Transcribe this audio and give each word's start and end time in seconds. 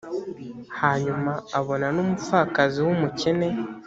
hanyuma 0.79 1.31
abona 1.59 1.87
n 1.95 1.97
umupfakazi 2.03 2.79
w 2.85 2.87
umukene 2.95 3.49